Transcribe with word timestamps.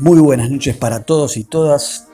Muy 0.00 0.18
buenas 0.18 0.48
noches 0.48 0.74
para 0.78 1.02
todos 1.02 1.36
y 1.36 1.44
todas. 1.44 2.08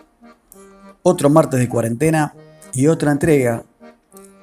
Otro 1.04 1.30
martes 1.30 1.60
de 1.60 1.68
cuarentena 1.68 2.34
y 2.74 2.88
otra 2.88 3.12
entrega, 3.12 3.62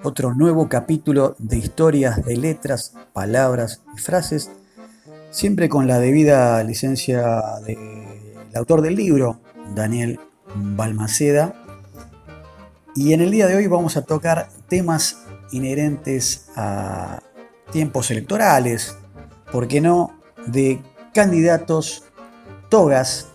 otro 0.01 0.33
nuevo 0.33 0.69
capítulo 0.69 1.35
de 1.39 1.57
historias 1.57 2.23
de 2.23 2.37
letras, 2.37 2.93
palabras 3.11 3.81
y 3.97 3.99
frases, 3.99 4.49
siempre 5.29 5.67
con 5.67 5.87
la 5.87 5.99
debida 5.99 6.63
licencia 6.63 7.41
del 7.65 8.55
autor 8.55 8.81
del 8.81 8.95
libro, 8.95 9.41
Daniel 9.75 10.21
Balmaceda. 10.55 11.53
Y 12.95 13.11
en 13.11 13.19
el 13.19 13.31
día 13.31 13.47
de 13.47 13.57
hoy 13.57 13.67
vamos 13.67 13.97
a 13.97 14.03
tocar 14.03 14.47
temas 14.69 15.17
inherentes 15.51 16.47
a 16.55 17.19
tiempos 17.73 18.09
electorales, 18.09 18.95
¿por 19.51 19.67
qué 19.67 19.81
no?, 19.81 20.17
de 20.47 20.81
candidatos, 21.13 22.03
togas 22.69 23.27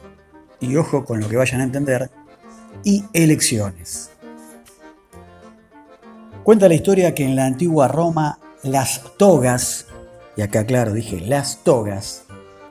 y 0.61 0.77
ojo 0.77 1.05
con 1.05 1.21
lo 1.21 1.29
que 1.29 1.37
vayan 1.37 1.61
a 1.61 1.65
entender, 1.65 2.11
y 2.85 3.05
elecciones. 3.13 4.11
Cuenta 6.43 6.69
la 6.69 6.75
historia 6.75 7.15
que 7.15 7.25
en 7.25 7.37
la 7.37 7.47
antigua 7.47 7.89
Roma 7.89 8.39
las 8.63 9.03
togas, 9.17 9.87
y 10.37 10.43
acá 10.43 10.65
claro 10.65 10.93
dije 10.93 11.21
las 11.21 11.63
togas, 11.63 12.25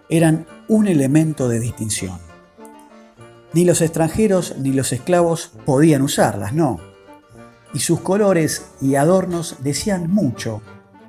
eran 0.09 0.47
un 0.67 0.87
elemento 0.87 1.47
de 1.47 1.59
distinción. 1.59 2.17
Ni 3.53 3.65
los 3.65 3.81
extranjeros 3.81 4.55
ni 4.57 4.71
los 4.71 4.91
esclavos 4.93 5.51
podían 5.65 6.01
usarlas, 6.01 6.53
no. 6.53 6.79
Y 7.73 7.79
sus 7.79 7.99
colores 8.01 8.65
y 8.81 8.95
adornos 8.95 9.57
decían 9.59 10.09
mucho 10.09 10.61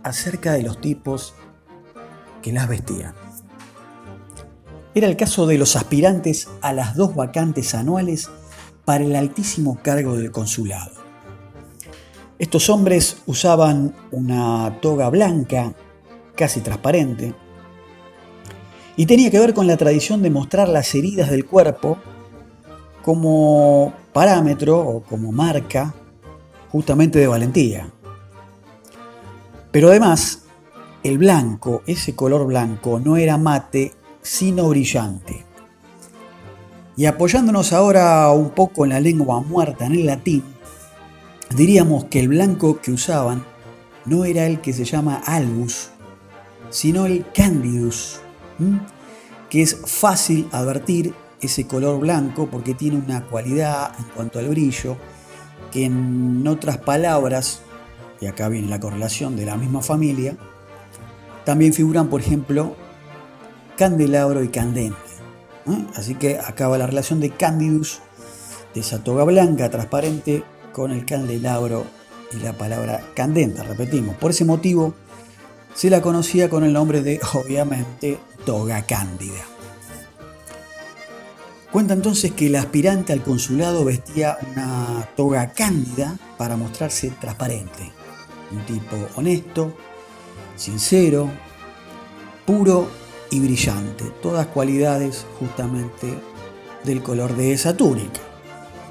acerca 0.02 0.52
de 0.52 0.62
los 0.62 0.80
tipos 0.80 1.34
que 2.42 2.52
las 2.52 2.68
vestían. 2.68 3.14
Era 4.94 5.06
el 5.06 5.16
caso 5.16 5.46
de 5.46 5.58
los 5.58 5.76
aspirantes 5.76 6.48
a 6.60 6.72
las 6.72 6.96
dos 6.96 7.14
vacantes 7.14 7.74
anuales 7.74 8.30
para 8.84 9.04
el 9.04 9.14
altísimo 9.14 9.78
cargo 9.82 10.16
del 10.16 10.32
consulado. 10.32 10.92
Estos 12.38 12.70
hombres 12.70 13.18
usaban 13.26 13.94
una 14.12 14.78
toga 14.80 15.10
blanca, 15.10 15.74
casi 16.34 16.60
transparente, 16.60 17.34
y 18.96 19.06
tenía 19.06 19.30
que 19.30 19.38
ver 19.38 19.54
con 19.54 19.66
la 19.66 19.76
tradición 19.76 20.22
de 20.22 20.30
mostrar 20.30 20.68
las 20.68 20.94
heridas 20.94 21.30
del 21.30 21.46
cuerpo 21.46 21.98
como 23.02 23.92
parámetro 24.12 24.78
o 24.78 25.02
como 25.02 25.32
marca 25.32 25.94
justamente 26.70 27.18
de 27.18 27.26
valentía. 27.26 27.90
Pero 29.70 29.88
además, 29.88 30.44
el 31.02 31.18
blanco, 31.18 31.82
ese 31.86 32.14
color 32.14 32.46
blanco, 32.46 33.00
no 33.00 33.16
era 33.16 33.36
mate 33.36 33.94
sino 34.22 34.68
brillante. 34.68 35.44
Y 36.96 37.06
apoyándonos 37.06 37.72
ahora 37.72 38.30
un 38.32 38.50
poco 38.50 38.84
en 38.84 38.90
la 38.90 39.00
lengua 39.00 39.40
muerta, 39.40 39.86
en 39.86 39.92
el 39.92 40.06
latín, 40.06 40.42
diríamos 41.54 42.06
que 42.06 42.20
el 42.20 42.28
blanco 42.28 42.80
que 42.80 42.90
usaban 42.90 43.44
no 44.04 44.24
era 44.24 44.46
el 44.46 44.60
que 44.60 44.72
se 44.72 44.84
llama 44.84 45.22
albus, 45.24 45.90
sino 46.70 47.06
el 47.06 47.24
candidus, 47.32 48.20
que 49.48 49.62
es 49.62 49.76
fácil 49.86 50.48
advertir 50.52 51.14
ese 51.40 51.66
color 51.66 52.00
blanco 52.00 52.48
porque 52.50 52.74
tiene 52.74 52.96
una 52.96 53.24
cualidad 53.26 53.92
en 53.98 54.04
cuanto 54.06 54.38
al 54.40 54.48
brillo 54.48 54.96
que 55.70 55.84
en 55.84 56.46
otras 56.46 56.78
palabras, 56.78 57.60
y 58.20 58.26
acá 58.26 58.48
viene 58.48 58.68
la 58.68 58.80
correlación 58.80 59.36
de 59.36 59.46
la 59.46 59.56
misma 59.56 59.82
familia, 59.82 60.36
también 61.44 61.72
figuran, 61.72 62.08
por 62.08 62.20
ejemplo, 62.20 62.74
candelabro 63.78 64.42
y 64.42 64.48
candente. 64.48 64.98
Así 65.94 66.16
que 66.16 66.38
acaba 66.38 66.76
la 66.78 66.86
relación 66.86 67.20
de 67.20 67.30
Candidus, 67.30 68.00
de 68.74 68.80
esa 68.80 69.04
toga 69.04 69.24
blanca 69.24 69.70
transparente, 69.70 70.42
con 70.72 70.90
el 70.90 71.06
candelabro 71.06 71.86
y 72.32 72.42
la 72.42 72.52
palabra 72.52 73.02
candente, 73.14 73.62
repetimos. 73.62 74.16
Por 74.16 74.32
ese 74.32 74.44
motivo 74.44 74.94
se 75.74 75.90
la 75.90 76.02
conocía 76.02 76.50
con 76.50 76.64
el 76.64 76.72
nombre 76.72 77.02
de, 77.02 77.20
obviamente, 77.34 78.18
toga 78.44 78.82
cándida. 78.82 79.44
Cuenta 81.70 81.94
entonces 81.94 82.32
que 82.32 82.46
el 82.46 82.56
aspirante 82.56 83.12
al 83.12 83.22
consulado 83.22 83.84
vestía 83.84 84.38
una 84.52 85.08
toga 85.16 85.52
cándida 85.52 86.16
para 86.36 86.56
mostrarse 86.56 87.10
transparente. 87.20 87.92
Un 88.50 88.64
tipo 88.64 88.96
honesto, 89.16 89.74
sincero, 90.56 91.30
puro 92.46 92.88
y 93.30 93.40
brillante, 93.40 94.04
todas 94.22 94.46
cualidades 94.46 95.26
justamente 95.38 96.14
del 96.84 97.02
color 97.02 97.36
de 97.36 97.52
esa 97.52 97.76
túnica. 97.76 98.20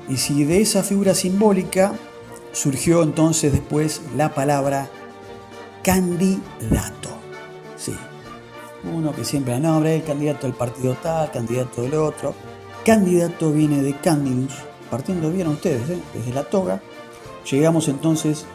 Y 0.09 0.18
si 0.18 0.44
de 0.44 0.62
esa 0.62 0.84
figura 0.84 1.14
simbólica 1.14 1.94
surgió 2.52 3.03
entonces 3.03 3.52
después 3.52 4.02
la 4.16 4.34
palabra 4.34 4.90
candidato. 5.84 7.09
Sí, 7.75 7.94
uno 8.84 9.14
que 9.14 9.25
siempre 9.25 9.59
nombra 9.59 9.94
el 9.94 10.03
candidato 10.03 10.48
del 10.48 10.56
partido 10.56 10.96
tal, 11.02 11.31
candidato 11.31 11.81
del 11.81 11.96
otro. 11.96 12.34
Candidato 12.86 13.52
viene 13.52 13.81
de 13.81 13.96
candidus, 13.98 14.54
partiendo 14.90 15.30
bien 15.31 15.48
ustedes, 15.48 15.90
¿eh? 15.90 16.00
desde 16.14 16.34
la 16.34 16.44
toga. 16.44 16.81
Llegamos 17.50 17.88
entonces 17.88 18.46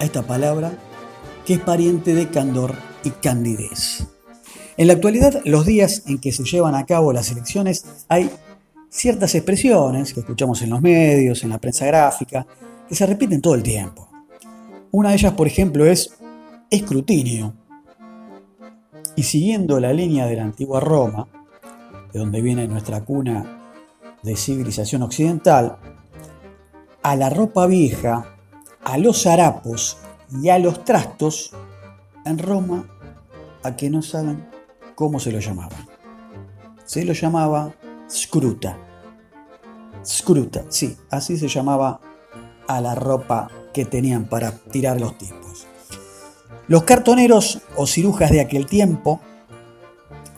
a 0.00 0.04
esta 0.04 0.22
palabra 0.22 0.72
que 1.44 1.54
es 1.54 1.60
pariente 1.60 2.14
de 2.14 2.28
candor 2.28 2.74
y 3.04 3.10
candidez. 3.10 4.06
En 4.78 4.86
la 4.86 4.92
actualidad, 4.92 5.42
los 5.44 5.66
días 5.66 6.04
en 6.06 6.18
que 6.18 6.30
se 6.30 6.44
llevan 6.44 6.76
a 6.76 6.86
cabo 6.86 7.12
las 7.12 7.32
elecciones, 7.32 7.84
hay 8.08 8.30
ciertas 8.88 9.34
expresiones 9.34 10.14
que 10.14 10.20
escuchamos 10.20 10.62
en 10.62 10.70
los 10.70 10.80
medios, 10.80 11.42
en 11.42 11.50
la 11.50 11.58
prensa 11.58 11.84
gráfica, 11.84 12.46
que 12.88 12.94
se 12.94 13.04
repiten 13.04 13.40
todo 13.40 13.56
el 13.56 13.64
tiempo. 13.64 14.08
Una 14.92 15.08
de 15.08 15.16
ellas, 15.16 15.32
por 15.32 15.48
ejemplo, 15.48 15.84
es 15.84 16.14
escrutinio. 16.70 17.54
Y 19.16 19.24
siguiendo 19.24 19.80
la 19.80 19.92
línea 19.92 20.26
de 20.26 20.36
la 20.36 20.44
antigua 20.44 20.78
Roma, 20.78 21.26
de 22.12 22.20
donde 22.20 22.40
viene 22.40 22.68
nuestra 22.68 23.04
cuna 23.04 23.72
de 24.22 24.36
civilización 24.36 25.02
occidental, 25.02 25.78
a 27.02 27.16
la 27.16 27.30
ropa 27.30 27.66
vieja, 27.66 28.36
a 28.84 28.96
los 28.96 29.26
harapos 29.26 29.96
y 30.40 30.50
a 30.50 30.60
los 30.60 30.84
trastos, 30.84 31.50
en 32.24 32.38
Roma, 32.38 32.86
a 33.64 33.74
que 33.74 33.90
no 33.90 34.02
saben 34.02 34.56
¿Cómo 34.98 35.20
se 35.20 35.30
lo 35.30 35.38
llamaba? 35.38 35.76
Se 36.84 37.04
lo 37.04 37.12
llamaba 37.12 37.72
scruta. 38.10 38.76
Scruta, 40.04 40.64
sí, 40.70 40.96
así 41.08 41.38
se 41.38 41.46
llamaba 41.46 42.00
a 42.66 42.80
la 42.80 42.96
ropa 42.96 43.48
que 43.72 43.84
tenían 43.84 44.24
para 44.24 44.50
tirar 44.50 45.00
los 45.00 45.16
tipos. 45.16 45.68
Los 46.66 46.82
cartoneros 46.82 47.60
o 47.76 47.86
cirujas 47.86 48.32
de 48.32 48.40
aquel 48.40 48.66
tiempo 48.66 49.20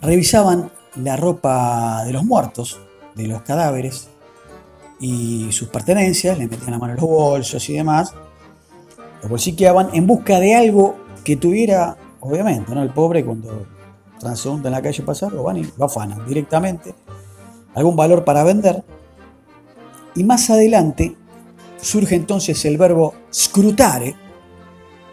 revisaban 0.02 0.70
la 0.94 1.16
ropa 1.16 2.04
de 2.04 2.12
los 2.12 2.24
muertos, 2.24 2.80
de 3.14 3.28
los 3.28 3.40
cadáveres 3.40 4.10
y 5.00 5.50
sus 5.52 5.68
pertenencias, 5.68 6.36
le 6.36 6.48
metían 6.48 6.72
la 6.72 6.78
mano 6.78 6.92
en 6.92 7.00
los 7.00 7.08
bolsos 7.08 7.66
y 7.70 7.76
demás, 7.76 8.12
los 9.22 9.30
bolsiqueaban 9.30 9.88
en 9.94 10.06
busca 10.06 10.38
de 10.38 10.54
algo 10.54 10.96
que 11.24 11.36
tuviera, 11.36 11.96
obviamente, 12.20 12.74
¿no? 12.74 12.82
El 12.82 12.90
pobre 12.90 13.24
cuando 13.24 13.79
transeúnte 14.20 14.68
en 14.68 14.72
la 14.72 14.82
calle 14.82 15.02
pasar, 15.02 15.32
lo 15.32 15.42
van 15.42 15.56
y 15.56 15.66
lo 15.76 15.84
afanan 15.86 16.24
directamente, 16.26 16.94
algún 17.74 17.96
valor 17.96 18.24
para 18.24 18.44
vender. 18.44 18.84
Y 20.14 20.22
más 20.22 20.50
adelante 20.50 21.16
surge 21.80 22.14
entonces 22.14 22.64
el 22.64 22.76
verbo 22.78 23.14
scrutare, 23.32 24.14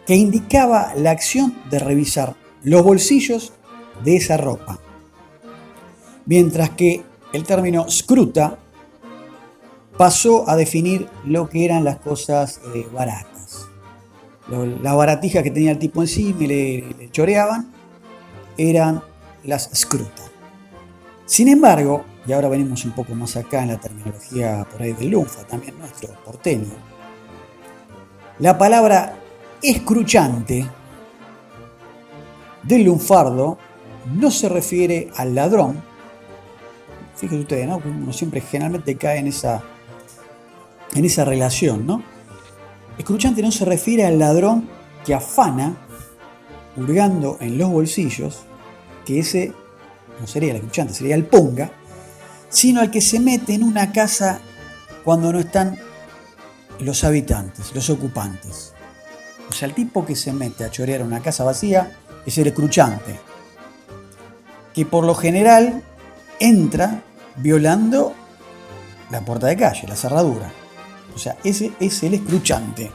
que 0.06 0.16
indicaba 0.16 0.94
la 0.96 1.12
acción 1.12 1.56
de 1.70 1.80
revisar 1.80 2.36
los 2.64 2.84
bolsillos 2.84 3.54
de 4.04 4.18
esa 4.18 4.38
ropa. 4.38 4.80
Mientras 6.26 6.72
que 6.72 7.04
el 7.34 7.44
término 7.44 7.90
scruta 7.90 8.58
pasó 9.98 10.50
a 10.50 10.56
definir 10.56 11.08
lo 11.26 11.50
que 11.50 11.66
eran 11.66 11.84
las 11.84 11.98
cosas 11.98 12.62
eh, 12.76 12.86
baratas. 12.94 13.68
Las 14.82 14.96
baratijas 14.96 15.44
que 15.44 15.52
tenía 15.52 15.72
el 15.72 15.80
tipo 15.80 16.02
encima 16.02 16.44
y 16.44 16.48
le 16.48 17.10
choreaban 17.12 17.77
eran 18.58 19.02
las 19.44 19.70
scruta. 19.74 20.24
Sin 21.26 21.48
embargo, 21.48 22.06
y 22.26 22.34
ahora 22.34 22.50
venimos 22.50 22.84
un 22.86 22.92
poco 22.92 23.16
más 23.16 23.36
acá 23.36 23.64
en 23.64 23.70
la 23.70 23.78
terminología 23.78 24.68
por 24.72 24.82
ahí 24.82 24.94
del 24.94 25.10
lunfa, 25.10 25.44
también 25.46 25.78
nuestro 25.78 26.10
porteño, 26.26 26.74
la 28.40 28.58
palabra 28.58 29.16
escruchante 29.62 30.68
del 32.64 32.84
lunfardo 32.84 33.58
no 34.14 34.30
se 34.30 34.50
refiere 34.50 35.10
al 35.16 35.34
ladrón. 35.34 35.82
Fíjense 37.16 37.42
ustedes, 37.42 37.68
¿no? 37.68 37.82
Uno 37.84 38.14
siempre 38.14 38.42
generalmente 38.42 38.96
cae 38.96 39.20
en 39.20 39.28
esa, 39.28 39.64
en 40.94 41.06
esa 41.06 41.26
relación, 41.26 41.88
¿no? 41.88 42.04
Escruchante 42.98 43.42
no 43.42 43.52
se 43.52 43.66
refiere 43.66 44.06
al 44.06 44.20
ladrón 44.20 44.70
que 45.06 45.14
afana 45.14 45.78
hurgando 46.76 47.38
en 47.40 47.58
los 47.58 47.70
bolsillos, 47.70 48.47
que 49.08 49.20
ese 49.20 49.54
no 50.20 50.28
sería 50.28 50.52
el 50.52 50.58
escuchante, 50.58 50.94
sería 50.94 51.16
el 51.16 51.26
punga, 51.26 51.72
sino 52.50 52.82
al 52.82 52.92
que 52.92 53.00
se 53.00 53.22
mete 53.22 53.54
en 53.54 53.64
una 53.64 53.94
casa 53.94 54.42
cuando 55.06 55.32
no 55.32 55.40
están 55.40 55.80
los 56.80 57.06
habitantes, 57.06 57.74
los 57.74 57.90
ocupantes. 57.90 58.74
O 59.50 59.54
sea, 59.54 59.70
el 59.70 59.74
tipo 59.74 60.06
que 60.06 60.18
se 60.18 60.34
mete 60.34 60.66
a 60.66 60.72
chorear 60.72 61.04
una 61.04 61.22
casa 61.22 61.46
vacía 61.46 61.98
es 62.26 62.38
el 62.38 62.48
escruchante, 62.48 63.18
que 64.74 64.86
por 64.86 65.06
lo 65.06 65.16
general 65.16 65.82
entra 66.42 67.02
violando 67.38 68.14
la 69.10 69.22
puerta 69.22 69.48
de 69.48 69.56
calle, 69.56 69.88
la 69.88 69.96
cerradura. 69.96 70.52
O 71.16 71.18
sea, 71.18 71.38
ese 71.46 71.72
es 71.80 72.04
el 72.04 72.16
escruchante. 72.16 72.92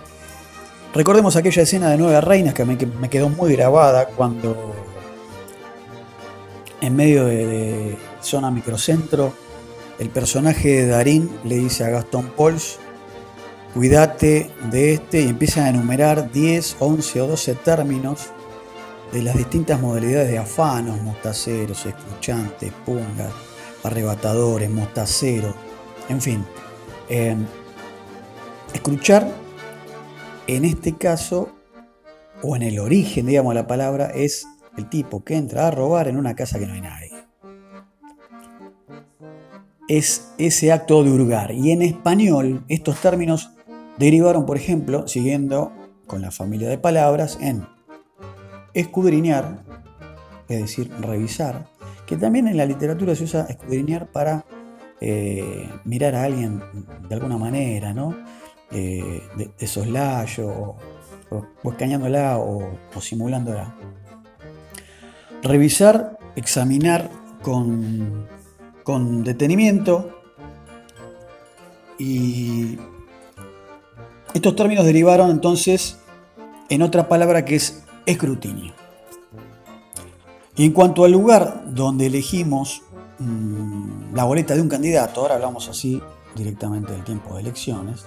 Recordemos 0.95 1.37
aquella 1.37 1.63
escena 1.63 1.89
de 1.89 1.97
Nueve 1.97 2.21
Reinas 2.21 2.53
que 2.53 2.67
me, 2.67 2.77
quedó 3.09 3.31
muy 3.31 3.57
grabada 3.57 4.09
cuando 4.09 4.92
en 6.83 6.97
medio 6.97 7.25
de, 7.25 7.97
zona 8.21 8.51
microcentro 8.51 9.33
el 9.99 10.11
personaje 10.11 10.69
de 10.69 10.87
Darín 10.89 11.31
le 11.45 11.57
dice 11.57 11.85
a 11.85 11.91
Gastón 11.91 12.31
Pols, 12.37 12.79
cuídate 13.73 14.51
de 14.71 14.95
este 14.95 15.23
y 15.23 15.29
empiezan 15.29 15.65
a 15.65 15.69
enumerar 15.71 16.31
10, 16.33 16.77
11 16.81 17.21
o 17.21 17.27
12 17.29 17.55
términos 17.57 18.31
de 19.13 19.23
las 19.23 19.37
distintas 19.37 19.81
modalidades 19.81 20.31
de 20.31 20.39
afanos, 20.39 21.01
mostaceros, 21.03 21.87
escuchantes, 21.87 22.73
pungas, 22.85 23.33
arrebatadores, 23.85 24.71
mostaceros, 24.71 25.55
en 26.09 26.21
fin. 26.21 26.45
Eh, 27.09 27.37
escuchar 28.73 29.29
en 30.47 30.65
este 30.65 30.97
caso, 30.97 31.51
o 32.43 32.57
en 32.57 32.63
el 32.63 32.81
origen, 32.81 33.27
digamos, 33.27 33.55
la 33.55 33.67
palabra, 33.67 34.07
es 34.07 34.47
el 34.77 34.89
tipo 34.89 35.25
que 35.25 35.37
entra 35.37 35.69
a 35.69 35.71
robar 35.71 36.09
en 36.09 36.17
una 36.17 36.35
casa 36.35 36.59
que 36.59 36.67
no 36.67 36.75
hay 36.75 36.81
nadie. 36.81 37.11
Es 39.89 40.33
ese 40.39 40.73
acto 40.73 41.03
de 41.05 41.11
hurgar. 41.11 41.53
Y 41.53 41.73
en 41.73 41.83
español, 41.83 42.65
estos 42.69 43.01
términos 43.01 43.51
derivaron, 43.99 44.47
por 44.47 44.57
ejemplo, 44.57 45.07
siguiendo 45.09 45.73
con 46.07 46.23
la 46.23 46.31
familia 46.31 46.69
de 46.69 46.79
palabras, 46.79 47.39
en 47.41 47.67
escudriñar, 48.75 49.63
es 50.49 50.61
decir, 50.63 50.91
revisar, 51.01 51.67
que 52.07 52.17
también 52.17 52.49
en 52.49 52.57
la 52.57 52.67
literatura 52.67 53.15
se 53.15 53.25
usa 53.25 53.47
escudriñar 53.49 54.07
para 54.07 54.45
eh, 55.01 55.69
mirar 55.85 56.15
a 56.15 56.25
alguien 56.25 56.63
de 57.09 57.15
alguna 57.15 57.37
manera, 57.37 57.93
¿no? 57.93 58.17
Eh, 58.71 59.23
de, 59.37 59.67
soslayo, 59.67 60.49
o, 60.49 60.77
o 61.63 61.71
escañándola 61.71 62.39
o, 62.39 62.79
simulándola. 63.01 63.75
Revisar, 65.43 66.19
examinar 66.37 67.11
con, 67.43 68.27
con 68.85 69.25
detenimiento 69.25 70.23
y 71.99 72.79
estos 74.35 74.57
términos 74.57 74.85
derivaron 74.85 75.31
entonces 75.31 75.99
en 76.69 76.83
otra 76.83 77.09
palabra 77.09 77.45
que 77.45 77.57
es 77.57 77.85
escrutinio. 78.07 78.73
Y 80.57 80.65
en 80.65 80.73
cuanto 80.73 81.05
al 81.05 81.13
lugar 81.13 81.65
donde 81.67 82.07
elegimos 82.07 82.83
mm, 83.19 84.15
la 84.15 84.25
boleta 84.25 84.55
de 84.55 84.61
un 84.61 84.69
candidato, 84.69 85.21
ahora 85.21 85.35
hablamos 85.35 85.69
así 85.69 86.01
directamente 86.35 86.93
del 86.93 87.05
tiempo 87.05 87.35
de 87.35 87.41
elecciones, 87.41 88.05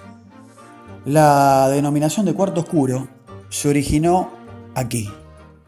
la 1.04 1.68
denominación 1.68 2.26
de 2.26 2.34
cuarto 2.34 2.60
oscuro 2.60 3.08
se 3.48 3.68
originó 3.68 4.30
aquí, 4.74 5.08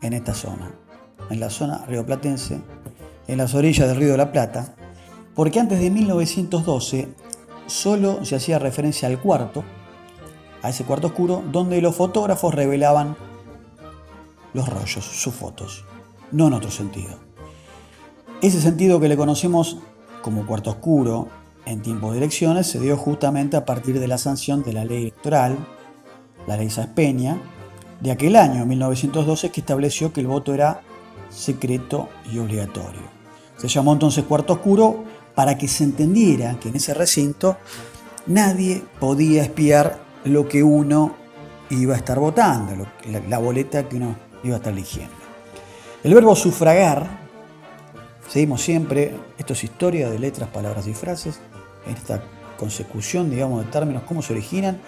en 0.00 0.12
esta 0.12 0.34
zona, 0.34 0.72
en 1.30 1.40
la 1.40 1.50
zona 1.50 1.84
rioplatense, 1.86 2.60
en 3.26 3.38
las 3.38 3.54
orillas 3.54 3.88
del 3.88 3.98
río 3.98 4.12
de 4.12 4.18
la 4.18 4.32
Plata, 4.32 4.74
porque 5.34 5.60
antes 5.60 5.80
de 5.80 5.90
1912 5.90 7.08
solo 7.66 8.24
se 8.24 8.36
hacía 8.36 8.58
referencia 8.58 9.08
al 9.08 9.20
cuarto, 9.20 9.62
a 10.62 10.70
ese 10.70 10.84
cuarto 10.84 11.08
oscuro, 11.08 11.42
donde 11.52 11.80
los 11.80 11.94
fotógrafos 11.94 12.54
revelaban 12.54 13.16
los 14.54 14.68
rollos, 14.68 15.04
sus 15.04 15.34
fotos, 15.34 15.84
no 16.32 16.48
en 16.48 16.54
otro 16.54 16.70
sentido. 16.70 17.16
Ese 18.40 18.60
sentido 18.60 19.00
que 19.00 19.08
le 19.08 19.16
conocemos 19.16 19.78
como 20.22 20.46
cuarto 20.46 20.70
oscuro 20.70 21.28
en 21.66 21.82
tiempos 21.82 22.12
de 22.12 22.18
elecciones 22.18 22.66
se 22.66 22.80
dio 22.80 22.96
justamente 22.96 23.56
a 23.56 23.64
partir 23.64 24.00
de 24.00 24.08
la 24.08 24.18
sanción 24.18 24.62
de 24.62 24.72
la 24.72 24.84
ley 24.84 25.02
electoral, 25.02 25.56
la 26.46 26.56
ley 26.56 26.68
Peña, 26.94 27.38
de 28.00 28.10
aquel 28.10 28.36
año, 28.36 28.64
1912, 28.64 29.50
que 29.50 29.60
estableció 29.60 30.12
que 30.12 30.20
el 30.20 30.26
voto 30.28 30.54
era 30.54 30.82
secreto 31.30 32.08
y 32.30 32.38
obligatorio. 32.38 33.18
Se 33.56 33.68
llamó 33.68 33.92
entonces 33.92 34.24
cuarto 34.24 34.54
oscuro 34.54 35.04
para 35.34 35.56
que 35.56 35.68
se 35.68 35.84
entendiera 35.84 36.58
que 36.58 36.68
en 36.68 36.76
ese 36.76 36.94
recinto 36.94 37.56
nadie 38.26 38.82
podía 39.00 39.42
espiar 39.42 39.98
lo 40.24 40.48
que 40.48 40.62
uno 40.62 41.14
iba 41.70 41.94
a 41.94 41.98
estar 41.98 42.18
votando, 42.18 42.86
la, 43.28 43.38
boleta 43.38 43.88
que 43.88 43.96
uno 43.96 44.16
iba 44.42 44.54
a 44.54 44.58
estar 44.58 44.72
eligiendo. 44.72 45.14
El 46.02 46.14
verbo 46.14 46.34
sufragar, 46.34 47.06
seguimos 48.28 48.62
siempre, 48.62 49.16
esto 49.36 49.52
es 49.52 49.64
historia 49.64 50.08
de 50.08 50.18
letras, 50.18 50.48
palabras 50.48 50.86
y 50.86 50.94
frases, 50.94 51.40
en 51.86 51.96
esta 51.96 52.22
consecución, 52.58 53.30
digamos, 53.30 53.64
de 53.64 53.70
términos, 53.70 54.02
cómo 54.06 54.22
se 54.22 54.32
originan 54.32 54.80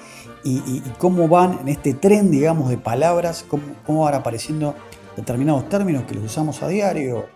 y, 0.42 0.80
cómo 0.98 1.28
van 1.28 1.60
en 1.60 1.68
este 1.68 1.94
tren, 1.94 2.30
digamos, 2.30 2.68
de 2.68 2.78
palabras, 2.78 3.44
cómo, 3.48 4.04
van 4.04 4.14
apareciendo 4.14 4.74
determinados 5.16 5.68
términos 5.68 6.04
que 6.04 6.14
los 6.14 6.24
usamos 6.24 6.62
a 6.62 6.68
diario 6.68 7.26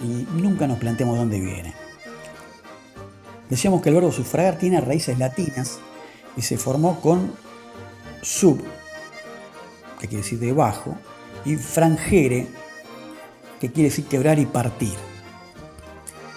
y 0.00 0.26
nunca 0.40 0.66
nos 0.66 0.78
planteamos 0.78 1.16
dónde 1.16 1.40
viene. 1.40 1.74
Decíamos 3.48 3.82
que 3.82 3.88
el 3.88 3.96
verbo 3.96 4.12
sufragar 4.12 4.58
tiene 4.58 4.80
raíces 4.80 5.18
latinas 5.18 5.80
y 6.36 6.42
se 6.42 6.56
formó 6.56 7.00
con 7.00 7.32
sub, 8.22 8.62
que 9.98 10.06
quiere 10.06 10.22
decir 10.22 10.38
debajo, 10.38 10.96
y 11.44 11.56
frangere, 11.56 12.46
que 13.60 13.72
quiere 13.72 13.90
decir 13.90 14.06
quebrar 14.06 14.38
y 14.38 14.46
partir. 14.46 14.94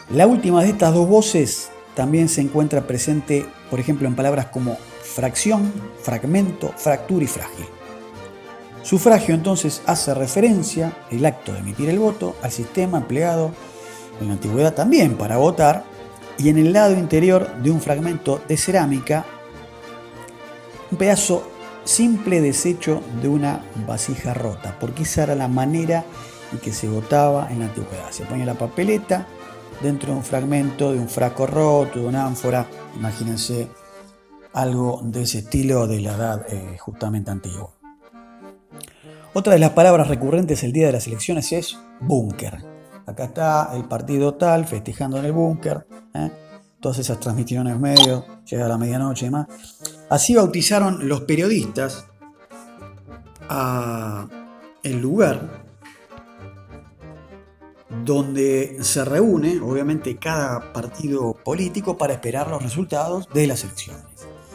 La 0.09 0.27
última 0.27 0.63
de 0.63 0.69
estas 0.69 0.93
dos 0.93 1.07
voces 1.07 1.69
también 1.95 2.27
se 2.29 2.41
encuentra 2.41 2.87
presente, 2.87 3.45
por 3.69 3.79
ejemplo, 3.79 4.07
en 4.07 4.15
palabras 4.15 4.47
como 4.47 4.77
fracción, 5.03 5.71
fragmento, 6.01 6.73
fractura 6.75 7.23
y 7.23 7.27
frágil. 7.27 7.67
Sufragio 8.83 9.33
entonces 9.33 9.81
hace 9.85 10.13
referencia, 10.13 10.95
el 11.09 11.25
acto 11.25 11.53
de 11.53 11.59
emitir 11.59 11.89
el 11.89 11.99
voto, 11.99 12.35
al 12.43 12.51
sistema 12.51 12.97
empleado 12.97 13.51
en 14.19 14.27
la 14.27 14.33
antigüedad 14.33 14.73
también 14.73 15.15
para 15.17 15.37
votar 15.37 15.83
y 16.37 16.49
en 16.49 16.57
el 16.57 16.73
lado 16.73 16.93
interior 16.93 17.55
de 17.63 17.71
un 17.71 17.79
fragmento 17.79 18.41
de 18.47 18.57
cerámica, 18.57 19.25
un 20.91 20.97
pedazo 20.97 21.47
simple 21.85 22.41
desecho 22.41 23.01
de 23.21 23.29
una 23.29 23.63
vasija 23.87 24.33
rota, 24.33 24.77
porque 24.79 25.03
esa 25.03 25.23
era 25.23 25.35
la 25.35 25.47
manera 25.47 26.03
en 26.51 26.59
que 26.59 26.73
se 26.73 26.87
votaba 26.87 27.49
en 27.51 27.59
la 27.59 27.65
antigüedad. 27.65 28.11
Se 28.11 28.25
ponía 28.25 28.45
la 28.45 28.53
papeleta, 28.53 29.25
dentro 29.81 30.11
de 30.11 30.17
un 30.17 30.23
fragmento 30.23 30.93
de 30.93 30.99
un 30.99 31.09
frasco 31.09 31.47
roto, 31.47 31.99
de 31.99 32.05
una 32.05 32.25
ánfora. 32.25 32.67
Imagínense 32.95 33.69
algo 34.53 35.01
de 35.03 35.23
ese 35.23 35.39
estilo 35.39 35.87
de 35.87 36.01
la 36.01 36.15
edad 36.15 36.45
eh, 36.49 36.77
justamente 36.79 37.31
antigua. 37.31 37.71
Otra 39.35 39.53
de 39.53 39.59
las 39.59 39.71
palabras 39.71 40.09
recurrentes 40.09 40.63
el 40.63 40.71
día 40.71 40.85
de 40.85 40.91
las 40.91 41.07
elecciones 41.07 41.51
es 41.53 41.75
búnker. 41.99 42.63
Acá 43.07 43.23
está 43.23 43.71
el 43.73 43.85
partido 43.85 44.35
tal 44.35 44.65
festejando 44.65 45.17
en 45.17 45.25
el 45.25 45.31
búnker. 45.31 45.87
¿eh? 46.13 46.29
Todas 46.79 46.99
esas 46.99 47.19
transmisiones 47.19 47.79
medios, 47.79 48.23
llega 48.45 48.67
la 48.67 48.77
medianoche 48.77 49.25
y 49.25 49.29
demás. 49.29 49.47
Así 50.07 50.35
bautizaron 50.35 51.07
los 51.07 51.21
periodistas 51.21 52.05
a 53.49 54.27
el 54.83 55.01
lugar 55.01 55.63
donde 58.05 58.77
se 58.81 59.03
reúne, 59.03 59.59
obviamente, 59.59 60.17
cada 60.17 60.73
partido 60.73 61.33
político 61.43 61.97
para 61.97 62.13
esperar 62.13 62.51
los 62.51 62.61
resultados 62.61 63.27
de 63.33 63.47
las 63.47 63.63
elecciones. 63.63 64.03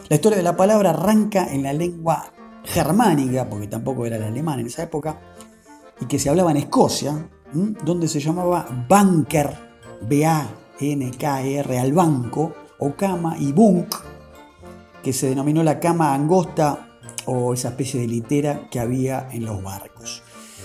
La 0.07 0.15
historia 0.15 0.37
de 0.37 0.43
la 0.43 0.55
palabra 0.55 0.91
arranca 0.91 1.53
en 1.53 1.63
la 1.63 1.73
lengua 1.73 2.31
germánica, 2.63 3.49
porque 3.49 3.67
tampoco 3.67 4.05
era 4.05 4.17
el 4.17 4.23
alemán 4.23 4.59
en 4.59 4.67
esa 4.67 4.83
época, 4.83 5.19
y 5.99 6.05
que 6.05 6.19
se 6.19 6.29
hablaba 6.29 6.51
en 6.51 6.57
Escocia, 6.57 7.29
donde 7.83 8.07
se 8.07 8.19
llamaba 8.19 8.85
Banker, 8.87 9.51
B-A-N-K-R, 10.07 11.79
al 11.79 11.93
banco, 11.93 12.53
o 12.79 12.93
cama, 12.93 13.35
y 13.37 13.51
bunk, 13.51 13.95
que 15.03 15.13
se 15.13 15.29
denominó 15.29 15.63
la 15.63 15.79
cama 15.79 16.13
angosta 16.13 16.89
o 17.25 17.53
esa 17.53 17.69
especie 17.69 17.99
de 17.99 18.07
litera 18.07 18.69
que 18.69 18.79
había 18.79 19.27
en 19.31 19.45
los 19.45 19.61
barcos. 19.61 20.23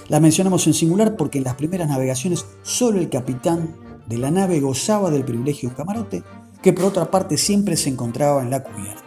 La 0.08 0.20
mencionamos 0.20 0.66
en 0.66 0.74
singular 0.74 1.16
porque 1.16 1.38
en 1.38 1.44
las 1.44 1.54
primeras 1.54 1.88
navegaciones 1.88 2.46
solo 2.62 2.98
el 2.98 3.08
capitán 3.08 3.76
de 4.06 4.18
la 4.18 4.30
nave 4.30 4.60
gozaba 4.60 5.10
del 5.10 5.24
privilegio 5.24 5.68
de 5.68 5.72
un 5.72 5.76
camarote, 5.76 6.22
que 6.62 6.72
por 6.72 6.86
otra 6.86 7.10
parte 7.10 7.36
siempre 7.36 7.76
se 7.76 7.90
encontraba 7.90 8.42
en 8.42 8.50
la 8.50 8.62
cubierta. 8.62 9.03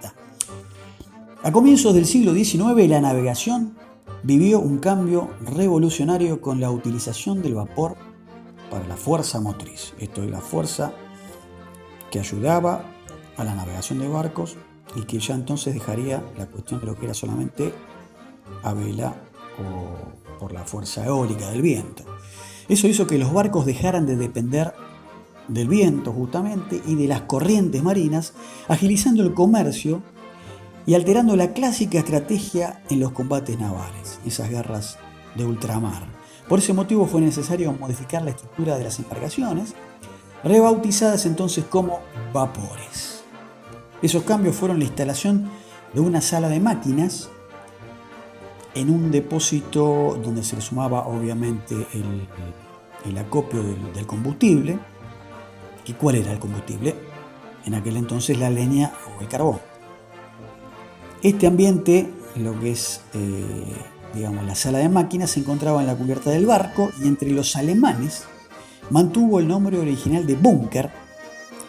A 1.48 1.52
comienzos 1.54 1.94
del 1.94 2.06
siglo 2.06 2.34
XIX 2.34 2.90
la 2.90 3.00
navegación 3.00 3.78
vivió 4.22 4.60
un 4.60 4.80
cambio 4.80 5.30
revolucionario 5.40 6.42
con 6.42 6.60
la 6.60 6.70
utilización 6.70 7.42
del 7.42 7.56
vapor 7.56 7.96
para 8.70 8.86
la 8.86 8.98
fuerza 8.98 9.40
motriz. 9.40 9.94
Esto 9.98 10.24
es 10.24 10.30
la 10.30 10.42
fuerza 10.42 10.92
que 12.12 12.20
ayudaba 12.20 12.84
a 13.38 13.46
la 13.46 13.56
navegación 13.56 14.00
de 14.00 14.10
barcos 14.10 14.58
y 14.98 15.04
que 15.04 15.20
ya 15.20 15.36
entonces 15.36 15.74
dejaría 15.74 16.22
la 16.38 16.48
cuestión 16.48 16.82
de 16.82 16.88
lo 16.88 16.96
que 16.98 17.06
era 17.06 17.14
solamente 17.14 17.74
a 18.64 18.74
vela 18.74 19.16
o 19.58 20.40
por 20.40 20.52
la 20.52 20.66
fuerza 20.66 21.06
eólica 21.06 21.50
del 21.50 21.62
viento. 21.62 22.04
Eso 22.68 22.90
hizo 22.90 23.08
que 23.08 23.18
los 23.18 23.32
barcos 23.32 23.66
dejaran 23.66 24.06
de 24.06 24.18
depender 24.18 24.74
del 25.48 25.70
viento 25.70 26.12
justamente 26.12 26.82
y 26.86 26.96
de 26.96 27.08
las 27.08 27.22
corrientes 27.22 27.82
marinas, 27.82 28.34
agilizando 28.68 29.24
el 29.24 29.34
comercio 29.34 30.04
y 30.88 30.96
alterando 30.96 31.36
la 31.36 31.52
clásica 31.52 32.00
estrategia 32.00 32.82
en 32.90 33.02
los 33.02 33.12
combates 33.12 33.60
navales, 33.60 34.20
esas 34.26 34.50
guerras 34.50 34.98
de 35.36 35.44
ultramar. 35.44 36.04
Por 36.48 36.60
ese 36.60 36.72
motivo 36.72 37.06
fue 37.06 37.20
necesario 37.20 37.74
modificar 37.74 38.22
la 38.24 38.32
estructura 38.32 38.78
de 38.78 38.86
las 38.86 38.98
embarcaciones, 38.98 39.76
rebautizadas 40.46 41.26
entonces 41.26 41.66
como 41.66 42.00
vapores. 42.32 43.22
Esos 44.02 44.24
cambios 44.24 44.56
fueron 44.56 44.80
la 44.80 44.86
instalación 44.86 45.50
de 45.94 46.00
una 46.00 46.22
sala 46.22 46.48
de 46.48 46.62
máquinas 46.62 47.30
en 48.74 48.90
un 48.90 49.12
depósito 49.12 50.18
donde 50.24 50.42
se 50.42 50.56
le 50.56 50.62
sumaba 50.62 51.06
obviamente 51.06 51.76
el, 53.04 53.18
acopio 53.18 53.62
del, 53.62 54.08
combustible. 54.08 54.80
¿Y 55.86 55.94
cuál 55.94 56.16
era 56.16 56.32
el 56.32 56.40
combustible? 56.40 56.96
En 57.66 57.74
aquel 57.74 57.98
entonces 57.98 58.40
la 58.40 58.50
leña 58.50 58.94
o 59.18 59.22
el 59.22 59.28
carbón. 59.28 59.60
Este 61.24 61.48
ambiente, 61.48 62.10
lo 62.36 62.60
que 62.60 62.72
es 62.72 63.02
eh, 63.14 63.74
digamos, 64.14 64.46
la 64.46 64.56
sala 64.56 64.80
de 64.80 64.90
máquinas, 64.90 65.32
se 65.32 65.40
encontraba 65.40 65.82
en 65.82 65.88
la 65.88 65.96
cubierta 65.96 66.30
del 66.30 66.46
barco 66.46 66.92
y 67.02 67.08
entre 67.08 67.32
los 67.32 67.56
alemanes 67.56 68.24
mantuvo 68.90 69.40
el 69.40 69.48
nombre 69.48 69.78
original 69.78 70.26
de 70.26 70.36
búnker, 70.36 70.90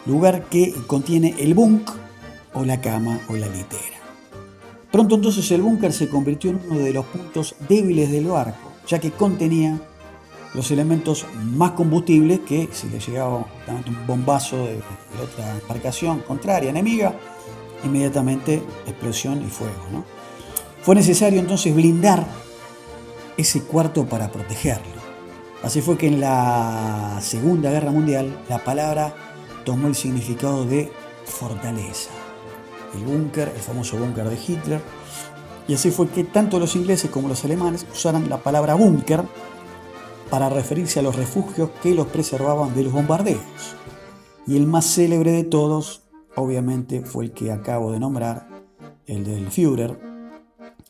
lugar 0.07 0.45
que 0.45 0.75
contiene 0.87 1.35
el 1.39 1.55
bunk 1.55 1.91
o 2.55 2.65
la 2.65 2.81
cama 2.81 3.21
o 3.29 3.37
la 3.37 3.49
litera. 3.49 3.99
Pronto 4.91 5.17
entonces 5.17 5.51
el 5.51 5.63
búnker 5.63 5.93
se 5.93 6.09
convirtió 6.09 6.51
en 6.51 6.61
uno 6.69 6.79
de 6.79 6.93
los 6.93 7.05
puntos 7.07 7.55
débiles 7.69 8.11
del 8.11 8.27
barco, 8.27 8.73
ya 8.87 8.99
que 8.99 9.11
contenía 9.11 9.79
los 10.55 10.71
elementos 10.71 11.27
más 11.55 11.73
combustibles 11.73 12.41
que 12.41 12.69
si 12.73 12.89
le 12.89 12.99
llegaba 12.99 13.37
un 13.37 14.07
bombazo 14.07 14.57
de, 14.57 14.81
otra 15.23 15.59
embarcación 15.61 16.21
contraria, 16.21 16.71
enemiga, 16.71 17.15
inmediatamente 17.85 18.63
explosión 18.87 19.43
y 19.43 19.49
fuego. 19.49 20.05
Fue 20.83 20.95
necesario 20.95 21.41
entonces 21.41 21.75
blindar 21.75 22.27
ese 23.37 23.63
cuarto 23.63 24.07
para 24.07 24.31
protegerlo. 24.31 24.99
Así 25.63 25.81
fue 25.81 25.99
que 25.99 26.09
en 26.09 26.21
la 26.21 27.19
Segunda 27.21 27.71
Guerra 27.71 27.91
Mundial 27.91 28.45
la 28.49 28.63
palabra 28.65 29.15
tomó 29.65 29.89
el 29.89 29.95
significado 29.95 30.65
de 30.65 30.93
fortaleza 31.25 32.11
el 32.95 33.05
búnker, 33.05 33.53
el 33.55 33.61
famoso 33.61 33.97
búnker 33.99 34.29
de 34.29 34.37
Hitler. 34.37 34.81
Y 35.67 35.75
así 35.75 35.91
fue 35.91 36.09
que 36.09 36.25
tanto 36.25 36.59
los 36.59 36.77
ingleses 36.77 37.11
como 37.11 37.29
los 37.29 37.45
alemanes 37.45 37.87
usaron 37.93 38.29
la 38.29 38.39
palabra 38.39 38.75
búnker 38.75 39.23
para 40.31 40.49
referirse 40.49 40.99
a 40.99 41.03
los 41.03 41.17
refugios 41.17 41.71
que 41.83 41.95
los 41.95 42.07
preservaban 42.07 42.75
de 42.75 42.85
los 42.85 42.93
bombardeos. 42.93 43.43
Y 44.47 44.57
el 44.57 44.67
más 44.67 44.87
célebre 44.87 45.33
de 45.33 45.45
todos, 45.45 46.03
obviamente, 46.39 47.03
fue 47.03 47.25
el 47.25 47.33
que 47.33 47.53
acabo 47.53 47.93
de 47.93 48.01
nombrar, 48.01 48.49
el 49.07 49.25
del 49.25 49.51
Führer, 49.51 49.99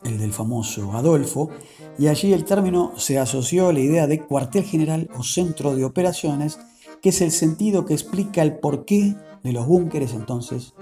el 0.05 0.19
del 0.19 0.33
famoso 0.33 0.93
Adolfo, 0.93 1.51
y 1.99 2.07
allí 2.07 2.33
el 2.33 2.45
término 2.45 2.93
se 2.97 3.19
asoció 3.19 3.69
a 3.69 3.73
la 3.73 3.81
idea 3.81 4.07
de 4.07 4.25
cuartel 4.25 4.65
general 4.65 5.09
o 5.17 5.23
centro 5.23 5.75
de 5.75 5.85
operaciones, 5.85 6.59
que 7.03 7.11
es 7.11 7.21
el 7.21 7.31
sentido 7.31 7.85
que 7.85 7.95
explica 7.95 8.43
el 8.43 8.59
porqué 8.59 9.17
de 9.43 9.53
los 9.53 9.67
búnkeres 9.67 10.15
entonces 10.15 10.75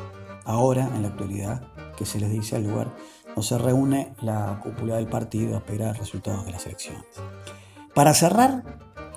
ahora, 0.45 0.91
en 0.95 1.03
la 1.03 1.09
actualidad, 1.09 1.63
que 1.97 2.07
se 2.07 2.21
les 2.21 2.31
dice 2.31 2.57
al 2.57 2.65
lugar 2.65 2.95
donde 3.27 3.43
se 3.43 3.59
reúne 3.59 4.15
la 4.23 4.61
cúpula 4.63 4.97
del 4.97 5.09
partido 5.09 5.55
a 5.55 5.59
esperar 5.59 5.99
resultados 5.99 6.47
de 6.47 6.53
las 6.53 6.65
elecciones. 6.65 7.05
Para 7.95 8.15
cerrar, 8.15 8.63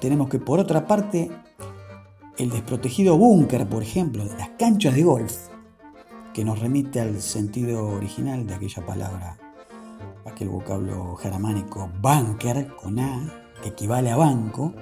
tenemos 0.01 0.29
que 0.29 0.39
por 0.39 0.59
otra 0.59 0.87
parte, 0.87 1.31
el 2.39 2.49
desprotegido 2.49 3.17
búnker, 3.17 3.67
por 3.67 3.83
ejemplo, 3.83 4.23
de 4.23 4.35
las 4.37 4.49
canchas 4.57 4.95
de 4.95 5.03
golf, 5.03 5.49
que 6.33 6.45
nos 6.45 6.57
remite 6.59 7.01
al 7.01 7.21
sentido 7.21 7.85
original 7.89 8.47
de 8.47 8.53
aquella 8.53 8.85
palabra, 8.85 9.37
aquel 10.25 10.47
vocablo 10.47 11.17
germánico 11.17 11.89
bunker 12.01 12.73
con 12.77 12.97
A, 12.97 13.29
que 13.61 13.69
equivale 13.69 14.09
a 14.09 14.15
banco. 14.15 14.73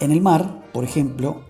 En 0.00 0.10
el 0.10 0.22
mar, 0.22 0.70
por 0.72 0.84
ejemplo, 0.84 1.42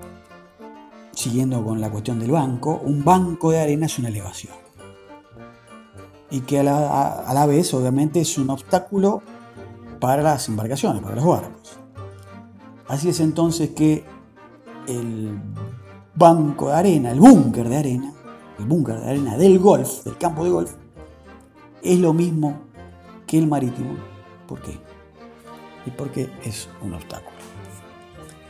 siguiendo 1.12 1.64
con 1.64 1.80
la 1.80 1.88
cuestión 1.88 2.18
del 2.18 2.32
banco, 2.32 2.80
un 2.84 3.04
banco 3.04 3.52
de 3.52 3.60
arena 3.60 3.86
es 3.86 4.00
una 4.00 4.08
elevación. 4.08 4.54
Y 6.28 6.40
que 6.40 6.58
a 6.58 6.64
la, 6.64 7.46
vez, 7.46 7.72
obviamente, 7.72 8.20
es 8.20 8.36
un 8.36 8.50
obstáculo 8.50 9.22
para 10.00 10.22
las 10.22 10.48
embarcaciones, 10.48 11.02
para 11.02 11.14
los 11.14 11.24
barcos. 11.24 11.81
Así 12.92 13.08
es 13.08 13.20
entonces 13.20 13.70
que 13.70 14.04
el 14.86 15.40
banco 16.14 16.68
de 16.68 16.74
arena, 16.74 17.12
el 17.12 17.20
búnker 17.20 17.66
de 17.66 17.78
arena, 17.78 18.12
el 18.58 18.66
búnker 18.66 19.00
de 19.00 19.08
arena 19.08 19.38
del 19.38 19.58
golf, 19.58 20.04
del 20.04 20.18
campo 20.18 20.44
de 20.44 20.50
golf, 20.50 20.74
es 21.82 21.98
lo 21.98 22.12
mismo 22.12 22.60
que 23.26 23.38
el 23.38 23.46
marítimo. 23.46 23.94
¿Por 24.46 24.60
qué? 24.60 24.78
Y 25.86 25.90
porque 25.92 26.30
es 26.44 26.68
un 26.82 26.92
obstáculo. 26.92 27.32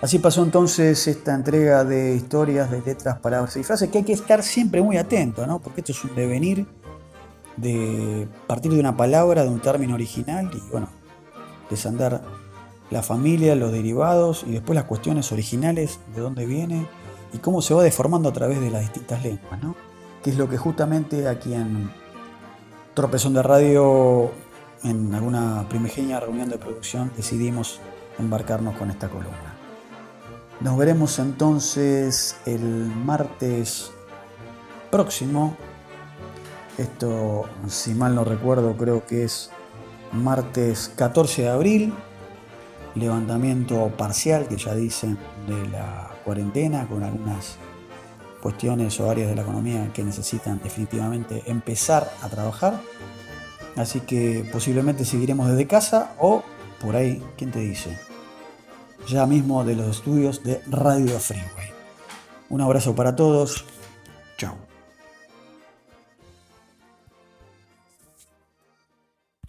Así 0.00 0.18
pasó 0.18 0.42
entonces 0.42 1.06
esta 1.06 1.36
entrega 1.36 1.84
de 1.84 2.16
historias, 2.16 2.68
de 2.68 2.82
letras, 2.82 3.20
palabras 3.20 3.56
y 3.56 3.62
frases 3.62 3.90
que 3.90 3.98
hay 3.98 4.04
que 4.04 4.12
estar 4.12 4.42
siempre 4.42 4.82
muy 4.82 4.96
atento, 4.96 5.46
¿no? 5.46 5.60
Porque 5.60 5.82
esto 5.82 5.92
es 5.92 6.02
un 6.02 6.16
devenir 6.16 6.66
de 7.56 8.26
partir 8.48 8.72
de 8.72 8.80
una 8.80 8.96
palabra, 8.96 9.44
de 9.44 9.50
un 9.50 9.60
término 9.60 9.94
original 9.94 10.50
y 10.52 10.70
bueno, 10.72 10.88
desandar 11.70 12.41
la 12.90 13.02
familia, 13.02 13.54
los 13.54 13.72
derivados 13.72 14.44
y 14.46 14.52
después 14.52 14.74
las 14.74 14.84
cuestiones 14.84 15.32
originales, 15.32 16.00
de 16.14 16.20
dónde 16.20 16.46
viene 16.46 16.86
y 17.32 17.38
cómo 17.38 17.62
se 17.62 17.74
va 17.74 17.82
deformando 17.82 18.28
a 18.28 18.32
través 18.32 18.60
de 18.60 18.70
las 18.70 18.82
distintas 18.82 19.22
lenguas, 19.22 19.62
¿no? 19.62 19.74
Que 20.22 20.30
es 20.30 20.36
lo 20.36 20.48
que 20.48 20.58
justamente 20.58 21.28
aquí 21.28 21.54
en 21.54 21.90
Tropezón 22.94 23.32
de 23.34 23.42
Radio, 23.42 24.30
en 24.84 25.14
alguna 25.14 25.66
primigenia 25.68 26.20
reunión 26.20 26.50
de 26.50 26.58
producción, 26.58 27.10
decidimos 27.16 27.80
embarcarnos 28.18 28.76
con 28.76 28.90
esta 28.90 29.08
columna. 29.08 29.56
Nos 30.60 30.76
veremos 30.76 31.18
entonces 31.18 32.36
el 32.44 32.62
martes 32.62 33.90
próximo. 34.90 35.56
Esto, 36.78 37.46
si 37.66 37.94
mal 37.94 38.14
no 38.14 38.24
recuerdo, 38.24 38.76
creo 38.76 39.06
que 39.06 39.24
es 39.24 39.50
martes 40.12 40.92
14 40.94 41.42
de 41.42 41.48
abril. 41.48 41.94
Levantamiento 42.94 43.88
parcial, 43.96 44.46
que 44.48 44.56
ya 44.56 44.74
dicen, 44.74 45.18
de 45.46 45.68
la 45.70 46.10
cuarentena, 46.24 46.86
con 46.86 47.02
algunas 47.02 47.56
cuestiones 48.42 48.98
o 49.00 49.10
áreas 49.10 49.28
de 49.28 49.36
la 49.36 49.42
economía 49.42 49.90
que 49.92 50.02
necesitan 50.02 50.60
definitivamente 50.62 51.42
empezar 51.46 52.10
a 52.22 52.28
trabajar. 52.28 52.80
Así 53.76 54.00
que 54.00 54.48
posiblemente 54.52 55.04
seguiremos 55.04 55.48
desde 55.48 55.66
casa 55.66 56.14
o 56.18 56.42
por 56.80 56.96
ahí, 56.96 57.22
¿quién 57.36 57.50
te 57.50 57.60
dice? 57.60 57.96
ya 59.06 59.26
mismo 59.26 59.64
de 59.64 59.76
los 59.76 59.96
estudios 59.96 60.42
de 60.42 60.60
Radio 60.68 61.18
Freeway. 61.18 61.70
Un 62.48 62.60
abrazo 62.60 62.94
para 62.94 63.16
todos, 63.16 63.64